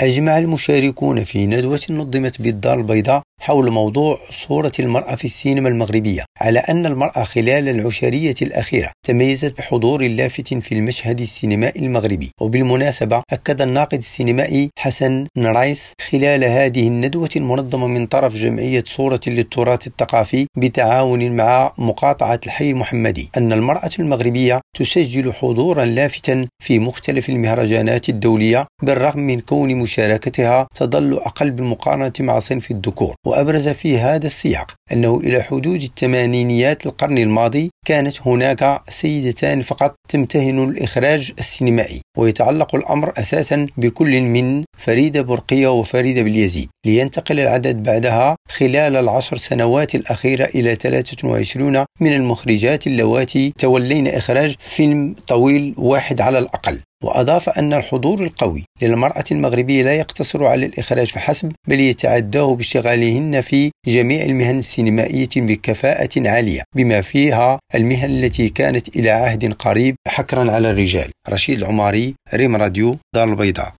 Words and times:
أجمع 0.00 0.38
المشاركون 0.38 1.24
في 1.24 1.46
ندوة 1.46 1.80
نظمت 1.90 2.42
بالدار 2.42 2.78
البيضاء 2.78 3.22
حول 3.44 3.70
موضوع 3.70 4.18
صورة 4.30 4.72
المرأة 4.80 5.14
في 5.14 5.24
السينما 5.24 5.68
المغربية 5.68 6.24
على 6.40 6.58
أن 6.58 6.86
المرأة 6.86 7.24
خلال 7.24 7.68
العشرية 7.68 8.34
الأخيرة 8.42 8.90
تميزت 9.06 9.58
بحضور 9.58 10.02
لافت 10.02 10.54
في 10.54 10.72
المشهد 10.72 11.20
السينمائي 11.20 11.80
المغربي. 11.80 12.30
وبالمناسبة 12.40 13.22
أكد 13.32 13.62
الناقد 13.62 13.98
السينمائي 13.98 14.70
حسن 14.78 15.26
نرايس 15.36 15.92
خلال 16.10 16.44
هذه 16.44 16.88
الندوة 16.88 17.28
المنظمة 17.36 17.86
من 17.86 18.06
طرف 18.06 18.36
جمعية 18.36 18.84
صورة 18.86 19.20
للتراث 19.26 19.86
الثقافي 19.86 20.46
بتعاون 20.56 21.36
مع 21.36 21.72
مقاطعة 21.78 22.40
الحي 22.46 22.70
المحمدي 22.70 23.30
أن 23.36 23.52
المرأة 23.52 23.90
المغربية 23.98 24.60
تسجل 24.78 25.32
حضورا 25.32 25.84
لافتا 25.84 26.46
في 26.62 26.78
مختلف 26.78 27.28
المهرجانات 27.28 28.08
الدولية 28.08 28.66
بالرغم 28.82 29.20
من 29.20 29.40
كون 29.40 29.74
مشاركتها 29.74 30.66
تظل 30.74 31.14
أقل 31.14 31.50
بالمقارنة 31.50 32.12
مع 32.20 32.38
صنف 32.38 32.70
الذكور. 32.70 33.14
وأبرز 33.34 33.68
في 33.68 33.98
هذا 33.98 34.26
السياق 34.26 34.74
أنه 34.92 35.20
إلى 35.24 35.42
حدود 35.42 35.82
الثمانينيات 35.82 36.86
القرن 36.86 37.18
الماضي 37.18 37.70
كانت 37.86 38.20
هناك 38.26 38.82
سيدتان 38.88 39.62
فقط 39.62 39.94
تمتهن 40.08 40.64
الإخراج 40.64 41.32
السينمائي 41.38 42.00
ويتعلق 42.18 42.74
الأمر 42.74 43.12
أساسا 43.18 43.66
بكل 43.76 44.20
من 44.20 44.64
فريدة 44.78 45.22
برقية 45.22 45.68
وفريدة 45.68 46.22
باليزيد 46.22 46.68
لينتقل 46.86 47.40
العدد 47.40 47.82
بعدها 47.82 48.36
خلال 48.50 48.96
العشر 48.96 49.36
سنوات 49.36 49.94
الأخيرة 49.94 50.44
إلى 50.44 50.74
23 50.74 51.84
من 52.00 52.12
المخرجات 52.12 52.86
اللواتي 52.86 53.52
تولين 53.58 54.08
إخراج 54.08 54.54
فيلم 54.58 55.14
طويل 55.26 55.74
واحد 55.78 56.20
على 56.20 56.38
الأقل. 56.38 56.80
وأضاف 57.04 57.48
أن 57.48 57.72
الحضور 57.72 58.22
القوي 58.22 58.64
للمرأة 58.82 59.24
المغربية 59.30 59.82
لا 59.82 59.94
يقتصر 59.94 60.44
على 60.44 60.66
الإخراج 60.66 61.06
فحسب 61.06 61.52
بل 61.68 61.80
يتعداه 61.80 62.54
باشتغالهن 62.54 63.40
في 63.40 63.70
جميع 63.86 64.24
المهن 64.24 64.58
السينمائية 64.58 65.28
بكفاءة 65.36 66.28
عالية 66.28 66.62
بما 66.76 67.00
فيها 67.00 67.58
المهن 67.74 68.10
التي 68.10 68.48
كانت 68.48 68.96
إلى 68.96 69.10
عهد 69.10 69.52
قريب 69.52 69.94
حكرا 70.08 70.52
على 70.52 70.70
الرجال. 70.70 71.10
رشيد 71.28 71.58
العماري 71.58 72.14
ريم 72.34 72.56
راديو 72.56 72.96
دار 73.14 73.28
البيضاء. 73.28 73.74